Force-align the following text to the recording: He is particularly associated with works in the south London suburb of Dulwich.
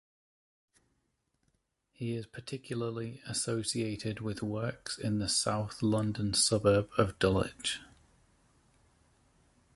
He 1.91 2.15
is 2.15 2.25
particularly 2.25 3.21
associated 3.27 4.19
with 4.19 4.41
works 4.41 4.97
in 4.97 5.19
the 5.19 5.29
south 5.29 5.83
London 5.83 6.33
suburb 6.33 6.89
of 6.97 7.19
Dulwich. 7.19 7.79